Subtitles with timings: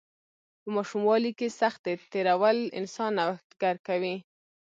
[0.61, 4.15] په ماشوموالي کې سختۍ تیرول انسان نوښتګر کوي.